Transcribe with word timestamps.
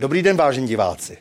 Dobrý 0.00 0.22
den, 0.22 0.36
vážení 0.36 0.68
diváci. 0.68 1.18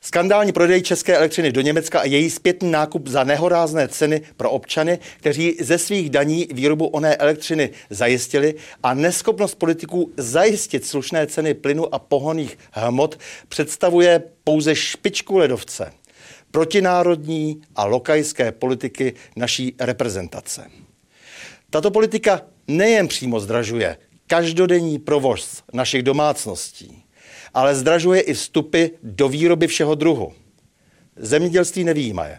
Skandální 0.00 0.52
prodej 0.52 0.82
české 0.82 1.16
elektřiny 1.16 1.52
do 1.52 1.60
Německa 1.60 2.00
a 2.00 2.04
její 2.04 2.30
zpětný 2.30 2.70
nákup 2.70 3.08
za 3.08 3.24
nehorázné 3.24 3.88
ceny 3.88 4.22
pro 4.36 4.50
občany, 4.50 4.98
kteří 5.16 5.56
ze 5.60 5.78
svých 5.78 6.10
daní 6.10 6.48
výrobu 6.50 6.86
oné 6.86 7.16
elektřiny 7.16 7.70
zajistili 7.90 8.54
a 8.82 8.94
neschopnost 8.94 9.54
politiků 9.54 10.12
zajistit 10.16 10.86
slušné 10.86 11.26
ceny 11.26 11.54
plynu 11.54 11.94
a 11.94 11.98
pohoných 11.98 12.58
hmot 12.72 13.18
představuje 13.48 14.22
pouze 14.44 14.74
špičku 14.74 15.36
ledovce 15.36 15.92
protinárodní 16.50 17.62
a 17.76 17.84
lokajské 17.84 18.52
politiky 18.52 19.14
naší 19.36 19.74
reprezentace. 19.80 20.70
Tato 21.70 21.90
politika 21.90 22.42
nejen 22.68 23.08
přímo 23.08 23.40
zdražuje 23.40 23.96
každodenní 24.26 24.98
provoz 24.98 25.62
našich 25.72 26.02
domácností, 26.02 27.04
ale 27.54 27.74
zdražuje 27.74 28.20
i 28.20 28.34
vstupy 28.34 28.86
do 29.02 29.28
výroby 29.28 29.66
všeho 29.66 29.94
druhu. 29.94 30.32
Zemědělství 31.16 31.84
nevýjímaje. 31.84 32.38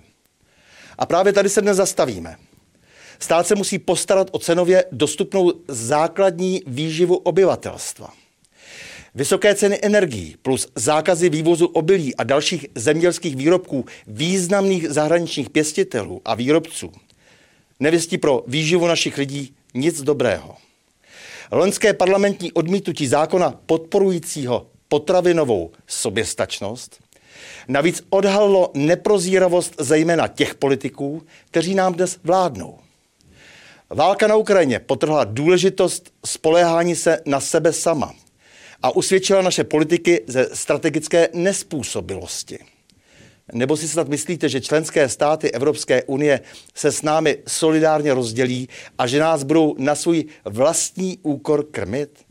A 0.98 1.06
právě 1.06 1.34
tady 1.34 1.50
se 1.50 1.62
dnes 1.62 1.78
zastavíme. 1.78 2.36
Stát 3.20 3.48
se 3.48 3.56
musí 3.56 3.80
postarat 3.80 4.28
o 4.32 4.40
cenově 4.40 4.86
dostupnou 4.92 5.54
základní 5.68 6.62
výživu 6.68 7.16
obyvatelstva. 7.16 8.14
Vysoké 9.16 9.56
ceny 9.56 9.80
energií 9.82 10.36
plus 10.42 10.68
zákazy 10.76 11.30
vývozu 11.30 11.66
obilí 11.66 12.16
a 12.16 12.24
dalších 12.24 12.66
zemědělských 12.76 13.36
výrobků 13.36 13.86
významných 14.08 14.90
zahraničních 14.90 15.50
pěstitelů 15.50 16.22
a 16.26 16.36
výrobců 16.36 16.92
nevěstí 17.80 18.18
pro 18.18 18.44
výživu 18.48 18.88
našich 18.88 19.18
lidí 19.18 19.56
nic 19.74 20.02
dobrého. 20.02 20.56
Loňské 21.52 21.94
parlamentní 21.94 22.52
odmítnutí 22.52 23.08
zákona 23.08 23.60
podporujícího 23.66 24.68
potravinovou 24.90 25.72
soběstačnost 25.88 27.00
navíc 27.68 28.04
odhalilo 28.10 28.72
neprozíravost 28.74 29.76
zejména 29.80 30.28
těch 30.28 30.56
politiků, 30.56 31.24
kteří 31.52 31.76
nám 31.76 31.94
dnes 31.94 32.20
vládnou. 32.24 32.80
Válka 33.90 34.28
na 34.28 34.36
Ukrajině 34.36 34.80
potrhla 34.80 35.24
důležitost 35.24 36.12
spoléhání 36.26 36.96
se 36.96 37.22
na 37.26 37.40
sebe 37.40 37.74
sama 37.74 38.14
a 38.84 38.96
usvědčila 38.96 39.42
naše 39.42 39.64
politiky 39.64 40.22
ze 40.28 40.50
strategické 40.54 41.30
nespůsobilosti. 41.34 42.60
Nebo 43.54 43.78
si 43.78 43.88
snad 43.88 44.08
myslíte, 44.08 44.50
že 44.50 44.62
členské 44.62 45.10
státy 45.10 45.52
Evropské 45.52 46.04
unie 46.04 46.42
se 46.76 46.92
s 46.92 47.02
námi 47.02 47.38
solidárně 47.48 48.14
rozdělí 48.14 48.70
a 48.98 49.08
že 49.08 49.20
nás 49.20 49.44
budou 49.44 49.76
na 49.78 49.96
svůj 49.96 50.26
vlastní 50.46 51.20
úkor 51.24 51.64
krmit? 51.64 52.29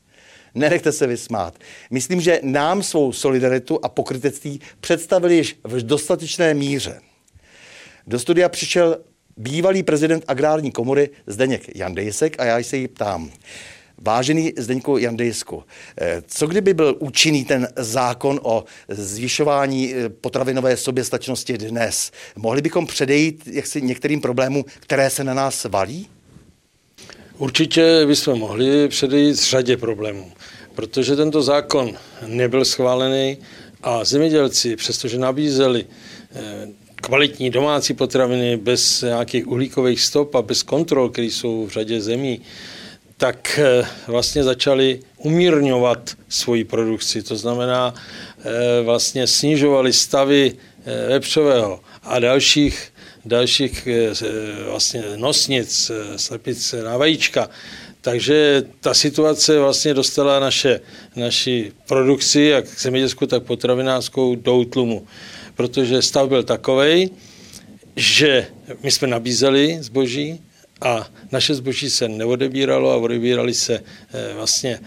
Nenechte 0.55 0.93
se 0.93 1.07
vysmát. 1.07 1.59
Myslím, 1.91 2.21
že 2.21 2.41
nám 2.43 2.83
svou 2.83 3.13
solidaritu 3.13 3.79
a 3.83 3.89
pokrytectví 3.89 4.61
představili 4.81 5.37
již 5.37 5.59
v 5.65 5.83
dostatečné 5.83 6.55
míře. 6.55 7.01
Do 8.07 8.19
studia 8.19 8.49
přišel 8.49 8.99
bývalý 9.37 9.83
prezident 9.83 10.25
agrární 10.29 10.73
komory 10.73 11.11
Zdeněk 11.27 11.77
Jandejsek 11.77 12.41
a 12.41 12.45
já 12.45 12.63
se 12.63 12.77
jí 12.77 12.89
ptám. 12.89 13.31
Vážený 14.01 14.53
Zdeňku 14.57 14.99
Jandejsku, 14.99 15.65
eh, 16.01 16.23
co 16.27 16.47
kdyby 16.47 16.75
byl 16.75 16.97
účinný 16.99 17.45
ten 17.45 17.69
zákon 17.77 18.41
o 18.43 18.65
zvyšování 18.89 19.95
eh, 19.95 20.09
potravinové 20.09 20.77
soběstačnosti 20.77 21.59
dnes? 21.59 22.11
Mohli 22.37 22.63
bychom 22.63 22.87
předejít 22.87 23.47
jaksi 23.47 23.83
některým 23.83 24.21
problémům, 24.21 24.65
které 24.81 25.11
se 25.11 25.25
na 25.25 25.35
nás 25.35 25.65
valí? 25.65 26.09
Určitě 27.39 28.07
bychom 28.07 28.39
mohli 28.39 28.89
předejít 28.89 29.37
řadě 29.37 29.77
problémů, 29.77 30.33
protože 30.75 31.17
tento 31.17 31.43
zákon 31.43 31.93
nebyl 32.27 32.65
schválený 32.65 33.39
a 33.83 34.05
zemědělci, 34.05 34.77
přestože 34.77 35.19
nabízeli 35.19 35.85
eh, 36.35 36.69
kvalitní 36.95 37.51
domácí 37.51 37.95
potraviny 37.95 38.57
bez 38.57 39.03
nějakých 39.03 39.49
uhlíkových 39.49 40.01
stop 40.01 40.35
a 40.35 40.43
bez 40.43 40.63
kontrol, 40.63 41.09
které 41.09 41.27
jsou 41.27 41.67
v 41.67 41.71
řadě 41.71 42.01
zemí, 42.01 42.41
tak 43.17 43.61
eh, 43.63 43.87
vlastně 44.07 44.45
začali 44.45 45.01
umírňovat 45.17 46.11
svoji 46.29 46.65
produkci. 46.65 47.23
To 47.23 47.37
znamená, 47.37 47.95
eh, 47.95 48.83
vlastně 48.83 49.27
snižovali 49.27 49.93
stavy 49.93 50.57
vepřového 51.09 51.81
a 52.03 52.19
dalších 52.19 52.93
dalších 53.25 53.87
eh, 53.87 54.13
vlastně 54.65 55.03
nosnic, 55.17 55.91
eh, 55.91 56.19
slepic 56.19 56.75
na 56.85 56.97
vajíčka. 56.97 57.51
Takže 58.01 58.63
ta 58.81 58.95
situace 58.95 59.59
vlastně 59.59 59.95
dostala 59.95 60.41
naše, 60.41 60.81
naši 61.17 61.73
produkci, 61.89 62.41
jak 62.41 62.81
zemědělskou, 62.81 63.27
tak 63.27 63.43
potravinářskou, 63.43 64.35
do 64.35 64.57
útlumu. 64.57 65.07
Protože 65.55 66.03
stav 66.03 66.29
byl 66.29 66.43
takový, 66.43 67.11
že 67.97 68.47
my 68.83 68.91
jsme 68.91 69.09
nabízeli 69.09 69.79
zboží 69.81 70.41
a 70.81 71.09
naše 71.33 71.55
zboží 71.55 71.91
se 71.91 72.09
neodebíralo 72.09 72.91
a 72.91 72.97
odebírali 72.97 73.55
se 73.55 73.75
eh, 73.75 74.35
vlastně 74.35 74.81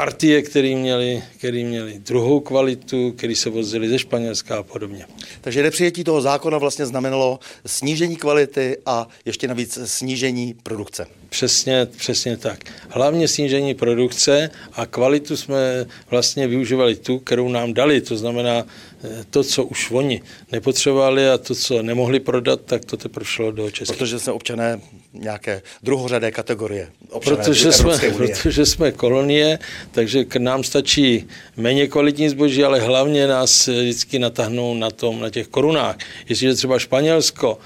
partie, 0.00 0.42
které 0.42 0.76
měly, 0.76 1.22
který 1.38 1.64
měli 1.64 1.98
druhou 1.98 2.40
kvalitu, 2.40 3.12
které 3.12 3.36
se 3.36 3.50
vozily 3.50 3.88
ze 3.88 3.98
Španělska 3.98 4.58
a 4.58 4.62
podobně. 4.62 5.06
Takže 5.40 5.62
nepřijetí 5.62 6.04
toho 6.04 6.20
zákona 6.20 6.58
vlastně 6.58 6.86
znamenalo 6.86 7.38
snížení 7.66 8.16
kvality 8.16 8.76
a 8.86 9.08
ještě 9.24 9.48
navíc 9.48 9.78
snížení 9.84 10.54
produkce. 10.62 11.06
Přesně, 11.30 11.86
přesně 11.96 12.36
tak. 12.36 12.58
Hlavně 12.88 13.28
snížení 13.28 13.74
produkce 13.74 14.50
a 14.72 14.86
kvalitu 14.86 15.36
jsme 15.36 15.86
vlastně 16.10 16.46
využívali 16.46 16.96
tu, 16.96 17.18
kterou 17.18 17.48
nám 17.48 17.74
dali. 17.74 18.00
To 18.00 18.16
znamená 18.16 18.66
eh, 19.04 19.24
to, 19.30 19.44
co 19.44 19.64
už 19.64 19.90
oni 19.90 20.22
nepotřebovali 20.52 21.30
a 21.30 21.38
to, 21.38 21.54
co 21.54 21.82
nemohli 21.82 22.20
prodat, 22.20 22.60
tak 22.64 22.84
to 22.84 22.96
teprve 22.96 23.26
šlo 23.26 23.50
do 23.50 23.70
České. 23.70 23.96
Protože 23.96 24.18
jsme 24.18 24.32
občané 24.32 24.80
nějaké 25.12 25.62
druhořadé 25.82 26.30
kategorie. 26.30 26.88
Protože 27.24 27.72
jsme, 27.72 27.98
protože 28.16 28.66
jsme 28.66 28.92
kolonie, 28.92 29.58
takže 29.90 30.24
k 30.24 30.36
nám 30.36 30.64
stačí 30.64 31.26
méně 31.56 31.86
kvalitní 31.86 32.28
zboží, 32.28 32.64
ale 32.64 32.80
hlavně 32.80 33.26
nás 33.26 33.68
vždycky 33.68 34.18
natáhnou 34.18 34.74
na 34.74 34.90
tom, 34.90 35.20
na 35.20 35.30
těch 35.30 35.48
korunách. 35.48 35.96
Jestliže 36.28 36.54
třeba 36.54 36.78
Španělsko 36.78 37.58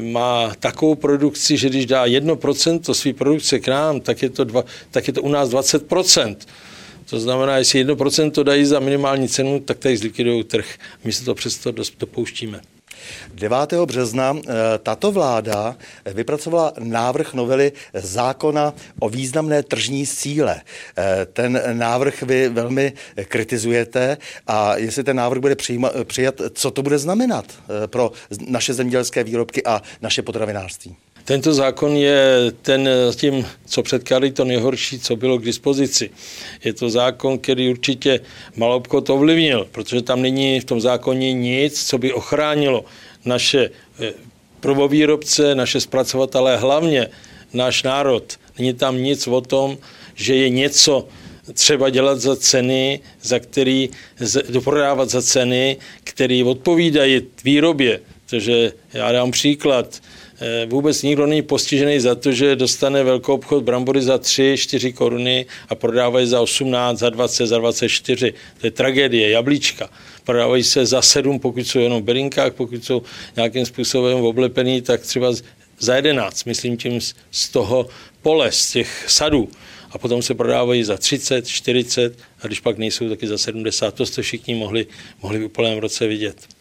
má 0.00 0.52
takovou 0.60 0.94
produkci, 0.94 1.56
že 1.56 1.68
když 1.68 1.86
dá 1.86 2.06
1% 2.06 2.92
své 2.92 3.12
produkce 3.12 3.58
k 3.58 3.68
nám, 3.68 4.00
tak 4.00 4.22
je 4.22 4.30
to, 4.30 4.44
dva, 4.44 4.64
tak 4.90 5.06
je 5.06 5.12
to 5.12 5.22
u 5.22 5.28
nás 5.28 5.50
20%. 5.50 6.36
To 7.10 7.20
znamená, 7.20 7.56
jestli 7.56 7.86
1% 7.86 8.44
dají 8.44 8.64
za 8.64 8.80
minimální 8.80 9.28
cenu, 9.28 9.60
tak 9.60 9.78
tady 9.78 9.96
zlikvidují 9.96 10.44
trh. 10.44 10.66
My 11.04 11.12
se 11.12 11.24
to 11.24 11.34
přesto 11.34 11.72
dopouštíme. 11.98 12.60
9. 13.34 13.56
března 13.84 14.36
eh, 14.36 14.52
tato 14.82 15.12
vláda 15.12 15.76
vypracovala 16.04 16.72
návrh 16.78 17.34
novely 17.34 17.72
zákona 17.94 18.74
o 18.98 19.08
významné 19.08 19.62
tržní 19.62 20.06
síle. 20.06 20.60
Eh, 20.98 21.26
ten 21.32 21.62
návrh 21.72 22.22
vy 22.22 22.48
velmi 22.48 22.92
kritizujete 23.24 24.16
a 24.46 24.76
jestli 24.76 25.04
ten 25.04 25.16
návrh 25.16 25.40
bude 25.40 25.56
přijat, 26.04 26.34
co 26.52 26.70
to 26.70 26.82
bude 26.82 26.98
znamenat 26.98 27.44
eh, 27.48 27.86
pro 27.86 28.12
naše 28.48 28.74
zemědělské 28.74 29.24
výrobky 29.24 29.64
a 29.64 29.82
naše 30.02 30.22
potravinářství? 30.22 30.96
Tento 31.24 31.54
zákon 31.54 31.96
je 31.96 32.52
ten 32.62 32.88
tím, 33.16 33.46
co 33.66 33.82
předkládá 33.82 34.30
to 34.32 34.44
nejhorší, 34.44 34.98
co 34.98 35.16
bylo 35.16 35.38
k 35.38 35.44
dispozici. 35.44 36.10
Je 36.64 36.72
to 36.72 36.90
zákon, 36.90 37.38
který 37.38 37.70
určitě 37.70 38.20
malobchod 38.56 39.10
ovlivnil, 39.10 39.68
protože 39.72 40.02
tam 40.02 40.22
není 40.22 40.60
v 40.60 40.64
tom 40.64 40.80
zákoně 40.80 41.32
nic, 41.32 41.86
co 41.86 41.98
by 41.98 42.12
ochránilo 42.12 42.84
naše 43.24 43.70
eh, 44.00 44.12
prvovýrobce, 44.60 45.54
naše 45.54 45.80
zpracovatele, 45.80 46.56
hlavně 46.56 47.08
náš 47.52 47.82
národ. 47.82 48.36
Není 48.58 48.74
tam 48.74 49.02
nic 49.02 49.28
o 49.28 49.40
tom, 49.40 49.78
že 50.14 50.34
je 50.34 50.48
něco 50.48 51.08
třeba 51.52 51.90
dělat 51.90 52.20
za 52.20 52.36
ceny, 52.36 53.00
za 53.22 53.38
který, 53.38 53.90
doprodávat 54.48 55.10
za 55.10 55.22
ceny, 55.22 55.76
které 56.04 56.44
odpovídají 56.44 57.22
výrobě. 57.44 58.00
Takže 58.26 58.72
já 58.92 59.12
dám 59.12 59.30
příklad. 59.30 60.00
Eh, 60.40 60.66
vůbec 60.66 61.02
nikdo 61.02 61.26
není 61.26 61.42
postižený 61.42 62.00
za 62.00 62.14
to, 62.14 62.32
že 62.32 62.56
dostane 62.56 63.04
velkou 63.04 63.34
obchod 63.34 63.64
brambory 63.64 64.02
za 64.02 64.18
3-4 64.18 64.92
koruny 64.92 65.46
a 65.68 65.74
prodávají 65.74 66.26
za 66.26 66.40
18, 66.40 66.98
za 66.98 67.10
20, 67.10 67.46
za 67.46 67.58
24. 67.58 68.34
To 68.60 68.66
je 68.66 68.70
tragédie, 68.70 69.30
jablíčka. 69.30 69.90
Prodávají 70.24 70.64
se 70.64 70.86
za 70.86 71.02
7, 71.02 71.38
pokud 71.38 71.66
jsou 71.66 71.78
jenom 71.78 72.02
v 72.02 72.04
berinkách, 72.04 72.52
pokud 72.52 72.84
jsou 72.84 73.02
nějakým 73.36 73.66
způsobem 73.66 74.18
oblepený, 74.18 74.82
tak 74.82 75.00
třeba 75.00 75.32
za 75.78 75.96
11, 75.96 76.44
myslím 76.44 76.76
tím 76.76 77.00
z 77.30 77.48
toho 77.48 77.86
pole, 78.22 78.52
z 78.52 78.70
těch 78.70 79.04
sadů. 79.08 79.48
A 79.90 79.98
potom 79.98 80.22
se 80.22 80.34
prodávají 80.34 80.84
za 80.84 80.96
30, 80.96 81.48
40 81.48 82.18
a 82.42 82.46
když 82.46 82.60
pak 82.60 82.78
nejsou, 82.78 83.08
taky 83.08 83.26
za 83.26 83.38
70. 83.38 83.94
To 83.94 84.06
jste 84.06 84.22
všichni 84.22 84.54
mohli, 84.54 84.86
mohli 85.22 85.38
v 85.38 85.44
úplném 85.44 85.78
roce 85.78 86.06
vidět. 86.06 86.53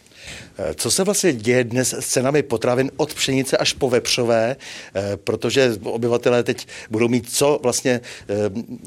Eh, 0.58 0.74
co 0.74 0.92
se 0.92 1.04
vlastně 1.04 1.34
děje 1.34 1.64
dnes 1.64 1.94
s 1.94 2.08
cenami 2.08 2.44
potravin 2.44 2.92
od 2.98 3.14
pšenice 3.14 3.58
až 3.58 3.74
po 3.74 3.90
vepřové, 3.90 4.56
eh, 4.96 5.18
protože 5.24 5.76
obyvatelé 5.84 6.44
teď 6.44 6.68
budou 6.90 7.08
mít 7.08 7.34
co 7.34 7.60
vlastně 7.64 8.02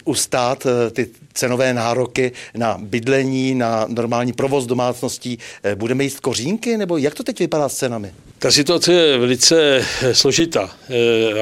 ustát 0.04 0.66
ty 0.92 1.08
cenové 1.34 1.74
nároky 1.74 2.32
na 2.56 2.78
bydlení, 2.80 3.54
na 3.54 3.86
normální 3.88 4.32
provoz 4.32 4.66
domácností. 4.66 5.38
Budeme 5.74 6.04
jíst 6.04 6.20
kořínky, 6.20 6.76
nebo 6.76 6.96
jak 6.96 7.14
to 7.14 7.22
teď 7.22 7.38
vypadá 7.38 7.68
s 7.68 7.76
cenami? 7.76 8.12
Ta 8.38 8.50
situace 8.50 8.92
je 8.92 9.18
velice 9.18 9.84
složitá. 10.12 10.70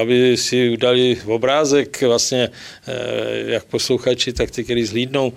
Aby 0.01 0.37
si 0.37 0.69
udali 0.69 1.17
obrázek, 1.25 2.01
vlastně 2.01 2.49
jak 3.45 3.65
posluchači, 3.65 4.33
tak 4.33 4.51
ty, 4.51 4.63
kteří 4.63 4.85
zhlídnou 4.85 5.33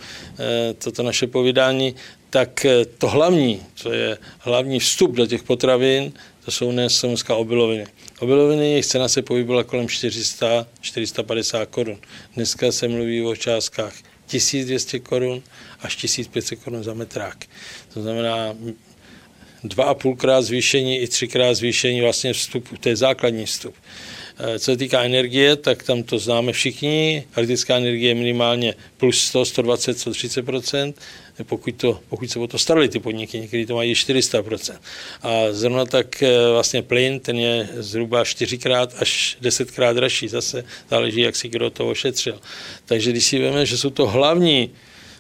toto 0.79 1.03
naše 1.03 1.27
povídání, 1.27 1.95
tak 2.31 2.65
eh, 2.65 2.85
to 2.85 3.09
hlavní, 3.09 3.63
co 3.75 3.93
je 3.93 4.19
hlavní 4.39 4.79
vstup 4.79 5.15
do 5.15 5.27
těch 5.27 5.43
potravin, 5.43 6.13
to 6.45 6.51
jsou 6.51 6.73
dnes 6.73 7.01
dneska 7.03 7.35
obiloviny. 7.35 7.87
Obiloviny, 8.21 8.71
jejich 8.71 8.87
cena 8.87 9.09
se 9.09 9.23
pohybila 9.23 9.65
kolem 9.65 9.87
400-450 9.87 11.67
korun. 11.67 11.99
Dneska 12.35 12.73
se 12.73 12.89
mluví 12.89 13.23
o 13.23 13.37
částkách 13.37 13.95
1200 14.27 14.99
korun 14.99 15.43
až 15.81 15.97
1500 15.97 16.59
korun 16.65 16.85
za 16.85 16.95
metrák. 16.95 17.45
To 17.95 18.03
znamená 18.03 18.55
dva 19.65 19.85
a 19.85 19.95
půlkrát 19.95 20.43
zvýšení 20.43 20.99
i 20.99 21.09
třikrát 21.09 21.55
zvýšení 21.55 22.01
vlastně 22.01 22.33
vstupu, 22.33 22.77
to 22.77 22.89
je 22.89 22.97
základní 22.97 23.47
vstup. 23.47 23.75
Eh, 24.41 24.59
co 24.59 24.65
se 24.65 24.77
týká 24.77 25.03
energie, 25.03 25.57
tak 25.57 25.83
tam 25.83 26.03
to 26.03 26.19
známe 26.19 26.53
všichni. 26.53 27.25
Elektrická 27.37 27.77
energie 27.77 28.11
je 28.11 28.15
minimálně 28.15 28.75
plus 28.97 29.21
100, 29.21 29.45
120, 29.45 29.97
130% 29.97 30.95
pokud, 31.45 31.75
to, 31.75 32.01
pokud 32.09 32.31
se 32.31 32.39
o 32.39 32.47
to 32.47 32.59
starali 32.59 32.89
ty 32.89 32.99
podniky, 32.99 33.41
někdy 33.41 33.67
to 33.67 33.75
mají 33.75 33.95
400% 33.95 34.75
A 35.23 35.43
zrovna 35.51 35.85
tak 35.85 36.23
eh, 36.23 36.51
vlastně 36.53 36.83
plyn, 36.83 37.21
ten 37.21 37.39
je 37.39 37.69
zhruba 37.77 38.23
4krát 38.23 38.89
až 38.99 39.39
10krát 39.43 39.95
dražší. 39.95 40.29
Zase 40.29 40.65
záleží, 40.91 41.21
jak 41.21 41.37
si 41.37 41.49
kdo 41.49 41.71
to 41.71 41.89
ošetřil. 41.89 42.41
Takže 42.87 43.11
když 43.11 43.25
si 43.25 43.39
víme, 43.39 43.67
že 43.67 43.79
jsou 43.79 43.91
to 43.91 44.07
hlavní 44.07 44.71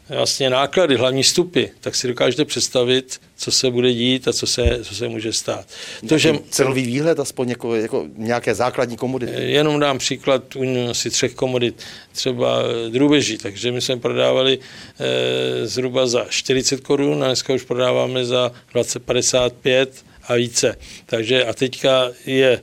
vlastně 0.08 0.50
náklady, 0.50 0.96
hlavní 0.96 1.24
stupy, 1.24 1.70
tak 1.80 1.94
si 1.94 2.08
dokážete 2.08 2.44
představit, 2.44 3.20
co 3.36 3.50
se 3.52 3.70
bude 3.70 3.92
dít 3.92 4.28
a 4.28 4.32
co 4.32 4.46
se, 4.46 4.78
co 4.82 4.94
se 4.94 5.08
může 5.08 5.32
stát. 5.32 5.66
To, 6.08 6.18
že, 6.18 6.38
cenový 6.50 6.82
výhled, 6.82 7.20
aspoň 7.20 7.48
jako, 7.48 7.74
jako 7.74 8.06
nějaké 8.16 8.54
základní 8.54 8.96
komodity? 8.96 9.32
Jenom 9.36 9.80
dám 9.80 9.98
příklad 9.98 10.56
u 10.56 10.90
asi 10.90 11.10
třech 11.10 11.34
komodit, 11.34 11.82
třeba 12.12 12.62
drůbeží, 12.88 13.38
takže 13.38 13.72
my 13.72 13.80
jsme 13.80 13.96
prodávali 13.96 14.58
e, 14.58 15.66
zhruba 15.66 16.06
za 16.06 16.26
40 16.28 16.80
korun 16.80 17.24
a 17.24 17.26
dneska 17.26 17.54
už 17.54 17.62
prodáváme 17.62 18.24
za 18.24 18.52
2055 18.72 20.04
a 20.28 20.34
více. 20.34 20.76
Takže 21.06 21.44
a 21.44 21.52
teďka 21.52 22.10
je 22.26 22.62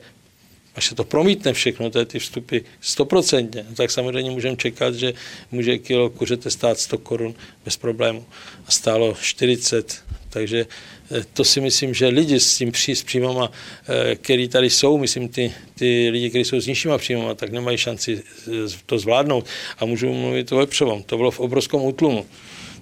až 0.76 0.86
se 0.86 0.96
to 0.96 1.04
promítne 1.04 1.54
všechno, 1.54 1.90
to 1.90 2.00
je 2.00 2.06
ty 2.06 2.20
vstupy 2.20 2.58
stoprocentně, 2.82 3.66
tak 3.76 3.92
samozřejmě 3.92 4.32
můžeme 4.32 4.56
čekat, 4.56 4.96
že 4.96 5.14
může 5.52 5.78
kilo 5.78 6.10
kuřete 6.10 6.52
stát 6.52 6.80
100 6.80 6.98
korun 6.98 7.34
bez 7.66 7.78
problému 7.78 8.26
a 8.68 8.72
stálo 8.72 9.18
40. 9.22 10.04
Takže 10.30 10.66
eh, 11.12 11.24
to 11.34 11.44
si 11.44 11.62
myslím, 11.62 11.94
že 11.94 12.08
lidi 12.08 12.40
s 12.40 12.58
tím 12.58 12.72
pří, 12.72 12.96
s 12.96 13.04
příjmama, 13.04 13.52
eh, 13.88 14.16
který 14.16 14.48
tady 14.48 14.70
jsou, 14.70 14.98
myslím 14.98 15.30
ty, 15.30 15.54
ty 15.76 16.10
lidi, 16.10 16.30
kteří 16.30 16.46
jsou 16.46 16.60
s 16.60 16.68
nižšíma 16.68 16.98
příjmama, 16.98 17.34
tak 17.36 17.52
nemají 17.52 17.78
šanci 17.78 18.24
eh, 18.48 18.52
to 18.86 19.00
zvládnout. 19.00 19.46
A 19.80 19.86
můžu 19.86 20.14
mluvit 20.14 20.52
o 20.52 20.58
vepřovom. 20.58 21.04
To 21.04 21.18
bylo 21.18 21.32
v 21.32 21.40
obrovském 21.40 21.82
útlumu 21.82 22.26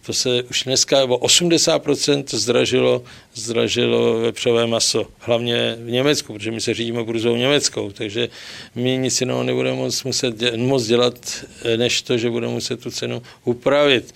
to 0.05 0.13
se 0.13 0.43
už 0.43 0.63
dneska 0.63 1.03
o 1.03 1.17
80% 1.17 2.37
zdražilo, 2.37 3.03
zdražilo 3.33 4.19
vepřové 4.19 4.67
maso, 4.67 5.07
hlavně 5.19 5.75
v 5.79 5.91
Německu, 5.91 6.33
protože 6.33 6.51
my 6.51 6.61
se 6.61 6.73
řídíme 6.73 7.03
burzou 7.03 7.35
německou, 7.35 7.91
takže 7.91 8.29
my 8.75 8.97
nic 8.97 9.21
jiného 9.21 9.43
nebudeme 9.43 9.77
moc, 9.77 10.03
muset 10.03 10.37
dělat, 10.37 10.55
moc 10.55 10.85
dělat, 10.85 11.45
než 11.77 12.01
to, 12.01 12.17
že 12.17 12.29
budeme 12.29 12.53
muset 12.53 12.79
tu 12.79 12.91
cenu 12.91 13.21
upravit. 13.45 14.13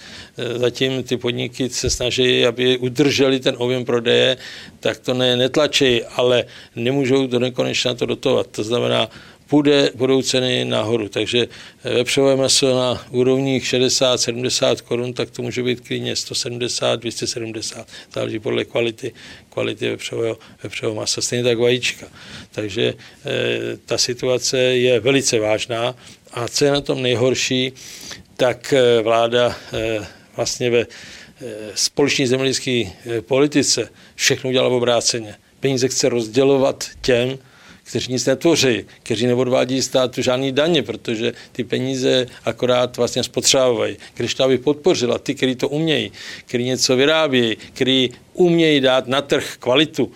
Zatím 0.56 1.04
ty 1.04 1.18
podniky 1.18 1.70
se 1.70 1.90
snaží, 1.90 2.46
aby 2.46 2.78
udrželi 2.78 3.40
ten 3.40 3.56
objem 3.58 3.86
prodeje, 3.86 4.38
tak 4.80 5.00
to 5.00 5.14
ne, 5.14 5.36
netlačí, 5.36 6.04
ale 6.04 6.46
nemůžou 6.76 7.28
do 7.28 7.40
nekonečna 7.40 7.94
to 7.94 8.06
dotovat. 8.06 8.48
To 8.48 8.64
znamená, 8.64 9.10
půjde, 9.48 9.92
budou 9.96 10.22
ceny 10.22 10.66
nahoru. 10.66 11.10
Takže 11.10 11.48
eh, 11.84 11.94
vepřové 11.94 12.36
maso 12.36 12.76
na 12.76 13.06
úrovních 13.10 13.64
60-70 13.64 14.76
korun, 14.76 15.14
tak 15.14 15.32
to 15.32 15.42
může 15.42 15.64
být 15.64 15.82
klidně 15.82 16.16
170, 16.16 16.96
270, 17.00 17.88
záleží 18.14 18.40
podle 18.40 18.66
kvality, 18.66 19.14
kvality 19.50 19.90
vepřového, 19.90 20.38
vepřového 20.64 20.96
masa. 20.96 21.22
Stejně 21.22 21.44
tak 21.44 21.60
vajíčka. 21.60 22.08
Takže 22.52 22.84
e, 22.84 22.94
ta 23.86 23.98
situace 23.98 24.58
je 24.58 25.00
velice 25.00 25.40
vážná 25.40 25.96
a 26.32 26.48
co 26.48 26.66
je 26.66 26.72
na 26.72 26.82
tom 26.82 27.02
nejhorší, 27.02 27.74
tak 28.38 28.74
e, 28.74 29.02
vláda 29.02 29.56
e, 29.74 30.08
vlastně 30.36 30.70
ve 30.70 30.86
společné 31.76 32.28
zemědělské 32.28 32.84
politice 33.22 33.90
všechno 34.16 34.50
udělala 34.50 34.70
v 34.70 34.74
obráceně. 34.74 35.36
Peníze 35.60 35.88
chce 35.88 36.10
rozdělovat 36.10 36.86
těm, 37.02 37.38
kteří 37.88 38.12
nic 38.12 38.26
netvoří, 38.26 38.86
kteří 39.04 39.28
neodvádí 39.28 39.82
státu 39.82 40.22
žádný 40.22 40.52
daně, 40.52 40.84
protože 40.84 41.34
ty 41.52 41.64
peníze 41.64 42.28
akorát 42.46 42.98
vlastně 42.98 43.24
spotřebovají. 43.24 43.98
Když 44.16 44.34
to 44.34 44.44
aby 44.44 44.58
podpořila 44.58 45.18
ty, 45.18 45.36
kteří 45.36 45.56
to 45.56 45.70
umějí, 45.70 46.12
kteří 46.46 46.64
něco 46.64 46.96
vyrábějí, 46.96 47.58
kteří 47.74 48.12
umějí 48.34 48.82
dát 48.82 49.08
na 49.08 49.22
trh 49.22 49.56
kvalitu, 49.60 50.12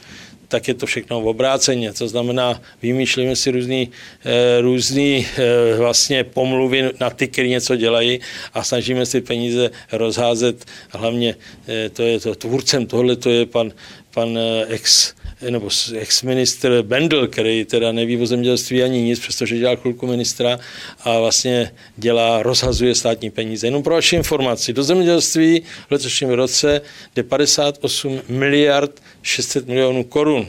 tak 0.47 0.67
je 0.67 0.73
to 0.73 0.85
všechno 0.85 1.21
v 1.21 1.27
obráceně. 1.27 1.93
To 1.93 2.07
znamená, 2.07 2.61
vymýšlíme 2.81 3.35
si 3.35 3.51
různý, 3.51 3.91
eh, 4.25 4.61
různý 4.61 5.23
eh, 5.23 5.77
vlastně 5.77 6.23
pomluvy 6.23 6.91
na 6.99 7.09
ty, 7.09 7.27
kteří 7.27 7.49
něco 7.49 7.75
dělají 7.75 8.19
a 8.53 8.63
snažíme 8.63 9.05
si 9.05 9.21
peníze 9.21 9.71
rozházet. 9.91 10.65
Hlavně 10.89 11.35
eh, 11.67 11.89
to 11.89 12.03
je 12.03 12.19
to 12.19 12.35
tvůrcem 12.35 12.85
tohle, 12.85 13.15
to 13.15 13.29
je 13.29 13.45
pan, 13.45 13.71
pan 14.11 14.39
ex 14.67 15.15
nebo 15.49 15.69
ex-ministr 15.95 16.81
Bendel, 16.81 17.27
který 17.27 17.65
teda 17.65 17.91
neví 17.91 18.17
o 18.21 18.25
zemědělství 18.25 18.83
ani 18.83 19.01
nic, 19.01 19.19
přestože 19.19 19.57
dělal 19.57 19.77
chvilku 19.77 20.07
ministra 20.07 20.59
a 21.03 21.19
vlastně 21.19 21.71
dělá, 21.97 22.43
rozhazuje 22.43 22.95
státní 22.95 23.29
peníze. 23.29 23.67
Jenom 23.67 23.83
pro 23.83 23.93
vaši 23.93 24.15
informaci, 24.15 24.73
do 24.73 24.83
zemědělství 24.83 25.61
v 25.87 25.91
letošním 25.91 26.29
roce 26.29 26.81
jde 27.15 27.23
58 27.23 28.21
miliard 28.29 29.01
600 29.21 29.67
milionů 29.67 30.03
korun 30.03 30.47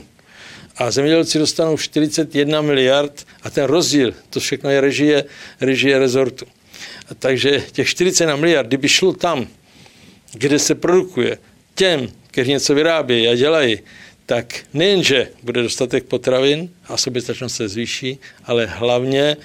a 0.77 0.91
zemědělci 0.91 1.39
dostanou 1.39 1.77
41 1.77 2.61
miliard 2.61 3.27
a 3.43 3.51
ten 3.51 3.65
rozdíl, 3.65 4.15
to 4.31 4.41
všechno 4.41 4.71
je 4.71 4.81
režie, 4.81 5.25
režie 5.61 5.99
rezortu. 5.99 6.47
A 7.11 7.15
takže 7.15 7.63
těch 7.73 7.89
41 7.89 8.37
miliard, 8.37 8.67
kdyby 8.67 8.89
šlo 8.89 9.13
tam, 9.13 9.47
kde 10.33 10.59
se 10.59 10.75
produkuje, 10.75 11.39
těm, 11.75 12.09
kteří 12.27 12.51
něco 12.51 12.75
vyrábějí 12.75 13.29
a 13.29 13.35
dělají, 13.35 13.79
tak 14.27 14.67
nejenže 14.75 15.29
bude 15.43 15.63
dostatek 15.63 16.05
potravin 16.05 16.71
a 16.89 16.97
soběstačnost 16.97 17.57
se 17.57 17.69
zvýší, 17.69 18.19
ale 18.45 18.67
hlavně 18.67 19.37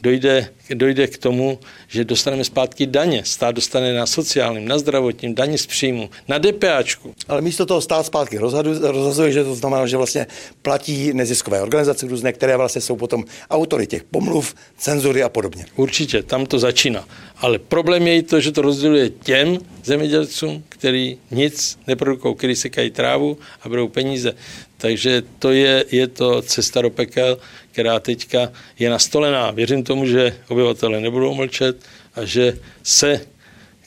dojde, 0.00 0.48
dojde 0.74 1.06
k 1.06 1.18
tomu, 1.18 1.58
že 1.88 2.04
dostaneme 2.04 2.44
zpátky 2.44 2.86
daně. 2.86 3.22
Stát 3.24 3.54
dostane 3.54 3.94
na 3.94 4.06
sociálním, 4.06 4.68
na 4.68 4.78
zdravotním, 4.78 5.34
daně 5.34 5.58
z 5.58 5.66
příjmu, 5.66 6.10
na 6.28 6.38
DPAčku. 6.38 7.14
Ale 7.28 7.40
místo 7.40 7.66
toho 7.66 7.80
stát 7.80 8.06
zpátky 8.06 8.38
rozhazuje, 8.82 9.32
že 9.32 9.44
to 9.44 9.54
znamená, 9.54 9.86
že 9.86 9.96
vlastně 9.96 10.26
platí 10.62 11.12
neziskové 11.12 11.62
organizace 11.62 12.06
různé, 12.06 12.32
které 12.32 12.56
vlastně 12.56 12.80
jsou 12.80 12.96
potom 12.96 13.24
autory 13.50 13.86
těch 13.86 14.04
pomluv, 14.04 14.54
cenzury 14.78 15.22
a 15.22 15.28
podobně. 15.28 15.66
Určitě, 15.76 16.22
tam 16.22 16.46
to 16.46 16.58
začíná. 16.58 17.08
Ale 17.36 17.58
problém 17.58 18.06
je 18.06 18.16
i 18.16 18.22
to, 18.22 18.40
že 18.40 18.52
to 18.52 18.62
rozděluje 18.62 19.10
těm 19.10 19.58
zemědělcům, 19.84 20.64
který 20.68 21.18
nic 21.30 21.78
neprodukují, 21.86 22.34
který 22.34 22.56
sekají 22.56 22.90
trávu 22.90 23.38
a 23.62 23.68
berou 23.68 23.88
peníze. 23.88 24.34
Takže 24.76 25.22
to 25.38 25.50
je, 25.50 25.84
je 25.90 26.06
to 26.06 26.42
cesta 26.42 26.82
do 26.82 26.90
pekel, 26.90 27.38
která 27.72 28.00
teďka 28.00 28.52
je 28.78 28.90
nastolená. 28.90 29.50
Věřím 29.50 29.82
tomu, 29.82 30.06
že 30.06 30.36
obyvatele 30.56 31.00
nebudou 31.00 31.34
mlčet 31.34 31.76
a 32.14 32.24
že 32.24 32.58
se 32.82 33.20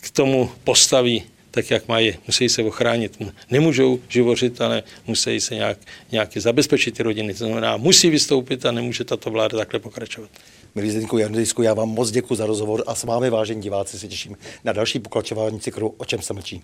k 0.01 0.11
tomu 0.11 0.51
postaví 0.63 1.23
tak, 1.51 1.71
jak 1.71 1.87
mají. 1.87 2.15
Musí 2.27 2.49
se 2.49 2.63
ochránit. 2.63 3.17
Nemůžou 3.51 3.99
živořit, 4.09 4.61
ale 4.61 4.83
musí 5.07 5.39
se 5.39 5.55
nějak, 5.55 5.77
nějak 6.11 6.37
zabezpečit 6.37 6.97
ty 6.97 7.03
rodiny. 7.03 7.33
To 7.33 7.45
znamená, 7.45 7.77
musí 7.77 8.09
vystoupit 8.09 8.65
a 8.65 8.71
nemůže 8.71 9.03
tato 9.03 9.29
vláda 9.29 9.57
takhle 9.57 9.79
pokračovat. 9.79 10.29
Milí 10.75 10.91
Zdenku 10.91 11.17
Jandejsku, 11.17 11.61
já 11.61 11.73
vám 11.73 11.89
moc 11.89 12.11
děkuji 12.11 12.35
za 12.35 12.45
rozhovor 12.45 12.83
a 12.87 12.95
s 12.95 13.03
vámi, 13.03 13.29
vážení 13.29 13.61
diváci, 13.61 13.99
se 13.99 14.07
těším 14.07 14.37
na 14.63 14.73
další 14.73 14.99
pokračování 14.99 15.59
cyklu 15.59 15.95
O 15.97 16.05
čem 16.05 16.21
se 16.21 16.33
mlčí. 16.33 16.61